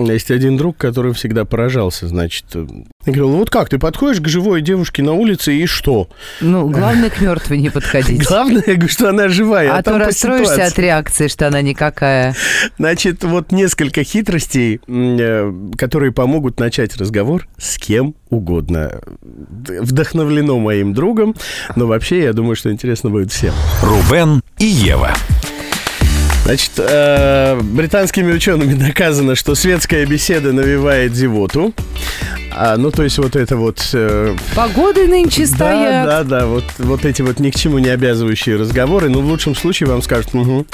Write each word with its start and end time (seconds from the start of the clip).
Есть 0.00 0.30
один 0.30 0.56
друг, 0.56 0.78
который 0.78 1.12
всегда 1.12 1.44
поражался, 1.44 2.08
значит. 2.08 2.44
э, 2.54 2.66
Я 3.04 3.12
говорил, 3.12 3.36
вот 3.36 3.50
как, 3.50 3.68
ты 3.68 3.78
подходишь 3.78 4.20
к 4.20 4.28
живой 4.28 4.62
девушке 4.62 5.02
на 5.02 5.12
улице 5.12 5.54
и 5.54 5.66
что? 5.66 6.08
Ну, 6.40 6.68
главное 6.70 7.10
к 7.10 7.20
мертвой 7.20 7.58
не 7.58 7.68
подходить. 7.68 8.22
Главное, 8.28 8.62
я 8.66 8.74
говорю, 8.74 8.88
что 8.88 9.10
она 9.10 9.28
живая, 9.28 9.72
а, 9.72 9.78
А 9.78 9.82
то 9.82 9.98
расстроишься 9.98 10.64
от 10.64 10.78
реакции, 10.78 11.28
что 11.28 11.46
она 11.48 11.60
никакая. 11.60 12.34
Значит, 12.78 13.24
вот 13.24 13.52
несколько 13.52 14.02
хитростей, 14.02 14.80
э, 14.86 15.52
которые 15.76 16.12
помогут 16.12 16.58
начать 16.58 16.96
разговор 16.96 17.46
с 17.58 17.76
кем 17.76 18.14
угодно. 18.30 19.00
Вдохновлено 19.20 20.58
моим 20.58 20.94
другом, 20.94 21.34
но 21.76 21.86
вообще 21.86 22.22
я 22.22 22.32
думаю, 22.32 22.56
что 22.56 22.70
интересно 22.72 23.10
будет 23.10 23.32
всем. 23.32 23.52
Рубен 23.82 24.40
и 24.58 24.64
Ева. 24.66 25.12
Значит, 26.50 26.72
э, 26.78 27.60
британскими 27.62 28.32
учеными 28.32 28.74
доказано, 28.74 29.36
что 29.36 29.54
светская 29.54 30.04
беседа 30.04 30.52
навевает 30.52 31.14
зевоту. 31.14 31.72
А, 32.52 32.76
ну, 32.76 32.90
то 32.90 33.04
есть 33.04 33.18
вот 33.18 33.36
это 33.36 33.56
вот... 33.56 33.78
э, 33.92 34.34
Погоды 34.56 35.06
нынче 35.06 35.46
да, 35.46 35.54
стоят. 35.54 36.06
да, 36.06 36.24
да, 36.24 36.46
вот, 36.46 36.64
вот 36.78 37.04
эти 37.04 37.22
вот 37.22 37.38
ни 37.38 37.50
к 37.50 37.54
чему 37.54 37.78
не 37.78 37.90
обязывающие 37.90 38.56
разговоры, 38.56 39.08
ну, 39.08 39.20
в 39.20 39.26
лучшем 39.26 39.54
случае 39.54 39.90
вам 39.90 40.02
скажут 40.02 40.34
«Мгм». 40.34 40.66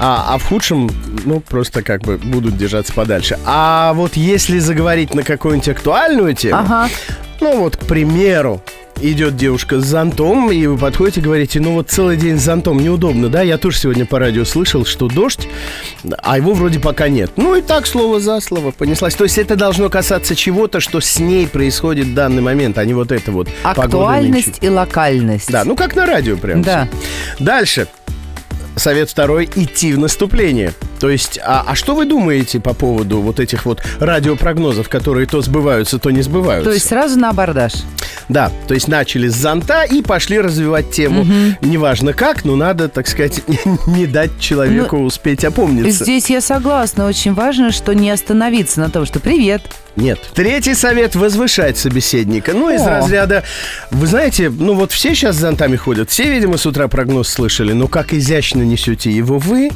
а, 0.00 0.34
а 0.34 0.38
в 0.38 0.44
худшем, 0.48 0.90
ну, 1.24 1.38
просто 1.38 1.82
как 1.82 2.02
бы 2.02 2.18
будут 2.18 2.56
держаться 2.56 2.92
подальше. 2.92 3.38
А 3.46 3.92
вот 3.94 4.16
если 4.16 4.58
заговорить 4.58 5.14
на 5.14 5.22
какую-нибудь 5.22 5.68
актуальную 5.68 6.34
тему, 6.34 6.58
Ага. 6.58 6.88
ну, 7.40 7.60
вот, 7.60 7.76
к 7.76 7.84
примеру, 7.86 8.60
идет 9.02 9.36
девушка 9.36 9.80
с 9.80 9.84
зонтом, 9.84 10.50
и 10.50 10.66
вы 10.66 10.78
подходите 10.78 11.20
и 11.20 11.22
говорите, 11.22 11.60
ну 11.60 11.74
вот 11.74 11.90
целый 11.90 12.16
день 12.16 12.38
с 12.38 12.42
зонтом 12.42 12.78
неудобно, 12.78 13.28
да? 13.28 13.42
Я 13.42 13.58
тоже 13.58 13.78
сегодня 13.78 14.06
по 14.06 14.18
радио 14.18 14.44
слышал, 14.44 14.84
что 14.84 15.08
дождь, 15.08 15.48
а 16.18 16.36
его 16.36 16.54
вроде 16.54 16.78
пока 16.78 17.08
нет. 17.08 17.32
Ну 17.36 17.54
и 17.54 17.62
так, 17.62 17.86
слово 17.86 18.20
за 18.20 18.40
слово, 18.40 18.70
понеслась. 18.70 19.14
То 19.14 19.24
есть 19.24 19.38
это 19.38 19.56
должно 19.56 19.90
касаться 19.90 20.34
чего-то, 20.34 20.80
что 20.80 21.00
с 21.00 21.18
ней 21.18 21.46
происходит 21.46 22.06
в 22.06 22.14
данный 22.14 22.42
момент, 22.42 22.78
а 22.78 22.84
не 22.84 22.94
вот 22.94 23.12
это 23.12 23.32
вот. 23.32 23.48
Актуальность 23.62 24.58
и 24.60 24.68
локальность. 24.68 25.50
Да, 25.50 25.64
ну 25.64 25.76
как 25.76 25.96
на 25.96 26.06
радио 26.06 26.36
прям. 26.36 26.62
Да. 26.62 26.88
Дальше. 27.38 27.88
Совет 28.76 29.10
второй– 29.10 29.48
идти 29.56 29.92
в 29.92 29.98
наступление. 29.98 30.72
То 31.02 31.10
есть, 31.10 31.40
а, 31.42 31.64
а 31.66 31.74
что 31.74 31.96
вы 31.96 32.04
думаете 32.06 32.60
по 32.60 32.74
поводу 32.74 33.20
вот 33.20 33.40
этих 33.40 33.64
вот 33.64 33.82
радиопрогнозов, 33.98 34.88
которые 34.88 35.26
то 35.26 35.42
сбываются, 35.42 35.98
то 35.98 36.12
не 36.12 36.22
сбываются? 36.22 36.70
То 36.70 36.74
есть 36.74 36.86
сразу 36.86 37.18
на 37.18 37.30
абордаж. 37.30 37.72
Да, 38.28 38.52
то 38.68 38.74
есть 38.74 38.86
начали 38.86 39.26
с 39.26 39.34
зонта 39.34 39.82
и 39.82 40.00
пошли 40.00 40.38
развивать 40.38 40.92
тему. 40.92 41.26
Неважно 41.60 42.12
как, 42.12 42.44
но 42.44 42.54
надо, 42.54 42.88
так 42.88 43.08
сказать, 43.08 43.42
не 43.88 44.06
дать 44.06 44.38
человеку 44.38 44.98
успеть 44.98 45.44
опомниться. 45.44 46.04
Здесь 46.04 46.30
я 46.30 46.40
согласна. 46.40 47.08
Очень 47.08 47.34
важно, 47.34 47.72
что 47.72 47.94
не 47.94 48.08
остановиться 48.08 48.78
на 48.78 48.88
том, 48.88 49.04
что 49.04 49.18
«Привет». 49.18 49.62
Нет. 49.96 50.18
Третий 50.34 50.74
совет– 50.74 51.14
возвышать 51.16 51.76
собеседника. 51.76 52.52
Ну, 52.52 52.70
из 52.74 52.82
О. 52.82 52.90
разряда, 52.90 53.44
вы 53.90 54.06
знаете, 54.06 54.48
ну 54.50 54.74
вот 54.74 54.90
все 54.92 55.14
сейчас 55.14 55.36
с 55.36 55.40
зонтами 55.40 55.76
ходят, 55.76 56.10
все, 56.10 56.30
видимо, 56.30 56.56
с 56.56 56.66
утра 56.66 56.88
прогноз 56.88 57.28
слышали, 57.28 57.72
но 57.72 57.88
как 57.88 58.14
изящно 58.14 58.62
несете 58.62 59.10
его 59.10 59.38
вы, 59.38 59.70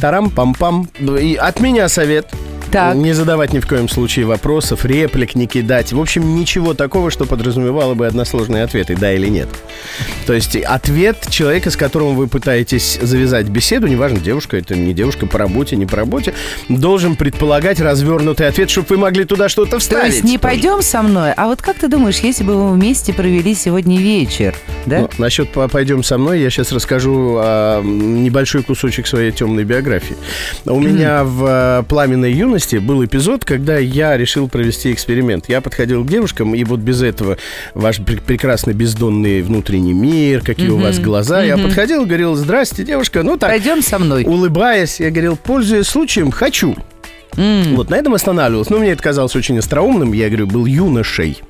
тарам-пам-пам. 0.00 0.88
И 1.18 1.34
от 1.34 1.60
меня 1.60 1.88
совет. 1.88 2.32
Так. 2.72 2.96
Не 2.96 3.12
задавать 3.12 3.52
ни 3.52 3.58
в 3.60 3.66
коем 3.68 3.88
случае 3.88 4.24
вопросов, 4.24 4.84
реплик 4.86 5.34
не 5.34 5.46
кидать. 5.46 5.92
В 5.92 6.00
общем, 6.00 6.34
ничего 6.34 6.72
такого, 6.72 7.10
что 7.10 7.26
подразумевало 7.26 7.94
бы 7.94 8.06
односложные 8.06 8.64
ответы, 8.64 8.96
да 8.96 9.12
или 9.12 9.28
нет. 9.28 9.48
То 10.26 10.32
есть 10.32 10.56
ответ 10.56 11.26
человека, 11.28 11.70
с 11.70 11.76
которым 11.76 12.16
вы 12.16 12.28
пытаетесь 12.28 12.98
завязать 13.02 13.46
беседу, 13.48 13.86
неважно, 13.88 14.20
девушка 14.20 14.56
это 14.56 14.74
не 14.74 14.94
девушка, 14.94 15.26
по 15.26 15.38
работе, 15.38 15.76
не 15.76 15.84
по 15.86 15.96
работе, 15.96 16.32
должен 16.68 17.16
предполагать 17.16 17.78
развернутый 17.80 18.48
ответ, 18.48 18.70
чтобы 18.70 18.86
вы 18.90 18.96
могли 18.98 19.24
туда 19.24 19.48
что-то 19.50 19.72
То 19.72 19.78
вставить. 19.78 20.12
есть 20.14 20.24
не 20.24 20.38
тоже. 20.38 20.54
пойдем 20.54 20.82
со 20.82 21.02
мной, 21.02 21.32
а 21.36 21.48
вот 21.48 21.60
как 21.60 21.76
ты 21.76 21.88
думаешь, 21.88 22.18
если 22.20 22.42
бы 22.42 22.54
вы 22.54 22.72
вместе 22.72 23.12
провели 23.12 23.54
сегодня 23.54 23.98
вечер, 23.98 24.54
да? 24.86 25.00
Ну, 25.00 25.10
насчет 25.18 25.50
по- 25.50 25.68
«пойдем 25.68 26.02
со 26.02 26.18
мной» 26.18 26.40
я 26.40 26.50
сейчас 26.50 26.72
расскажу 26.72 27.36
а, 27.38 27.82
небольшой 27.82 28.62
кусочек 28.62 29.06
своей 29.06 29.30
темной 29.32 29.64
биографии. 29.64 30.16
У 30.66 30.80
меня 30.80 31.24
в 31.24 31.44
а, 31.46 31.82
«Пламенной 31.84 32.32
юности» 32.32 32.76
был 32.76 33.04
эпизод, 33.04 33.44
когда 33.44 33.78
я 33.78 34.16
решил 34.16 34.48
провести 34.48 34.92
эксперимент. 34.92 35.48
Я 35.48 35.60
подходил 35.60 36.04
к 36.04 36.08
девушкам, 36.08 36.54
и 36.54 36.64
вот 36.64 36.80
без 36.80 37.02
этого 37.02 37.36
ваш 37.74 37.98
пр- 37.98 38.20
прекрасный 38.20 38.74
бездонный 38.74 39.42
внутренний 39.42 39.92
мир, 39.94 40.40
какие 40.42 40.68
у 40.70 40.78
вас 40.78 40.98
глаза. 40.98 41.42
Я 41.42 41.56
подходил, 41.58 42.04
говорил, 42.06 42.34
здрасте, 42.34 42.84
девушка. 42.84 43.22
Ну 43.22 43.36
так, 43.36 43.50
Пойдем 43.50 43.82
со 43.82 43.98
мной. 43.98 44.24
улыбаясь, 44.24 45.00
я 45.00 45.10
говорил, 45.10 45.36
пользуясь 45.36 45.86
случаем, 45.86 46.30
хочу. 46.30 46.76
Вот 47.36 47.88
на 47.88 47.94
этом 47.94 48.12
останавливался. 48.14 48.72
Но 48.72 48.78
мне 48.78 48.90
это 48.90 49.02
казалось 49.02 49.34
очень 49.36 49.58
остроумным. 49.58 50.12
Я 50.12 50.28
говорю, 50.28 50.46
был 50.46 50.66
юношей. 50.66 51.40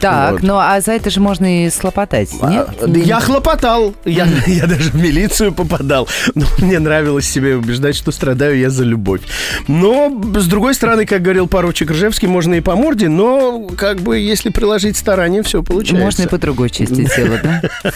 Так, 0.00 0.32
Вот. 0.32 0.42
ну 0.42 0.56
а 0.58 0.80
за 0.80 0.92
это 0.92 1.10
же 1.10 1.20
можно 1.20 1.64
и 1.66 1.70
схлопотать, 1.70 2.32
нет? 2.42 2.68
А, 2.80 2.88
Я 2.88 3.20
хлопотал, 3.20 3.94
я, 4.04 4.26
я 4.46 4.66
даже 4.66 4.90
в 4.90 4.94
милицию 4.94 5.52
попадал. 5.52 6.08
Но 6.34 6.46
мне 6.58 6.78
нравилось 6.78 7.28
себе 7.28 7.56
убеждать, 7.56 7.94
что 7.96 8.12
страдаю 8.12 8.58
я 8.58 8.70
за 8.70 8.84
любовь. 8.84 9.20
Но, 9.68 10.10
с 10.36 10.46
другой 10.46 10.74
стороны, 10.74 11.06
как 11.06 11.22
говорил 11.22 11.46
поручик 11.46 11.90
Ржевский, 11.90 12.28
можно 12.28 12.54
и 12.54 12.60
по 12.60 12.74
морде, 12.76 13.08
но, 13.08 13.68
как 13.76 14.00
бы, 14.00 14.18
если 14.18 14.50
приложить 14.50 14.96
старание, 14.96 15.42
все 15.42 15.62
получается. 15.62 16.04
Можно 16.04 16.22
и 16.22 16.26
по 16.26 16.38
другой 16.38 16.70
части 16.70 17.04
тела, 17.14 17.38
да? 17.42 17.62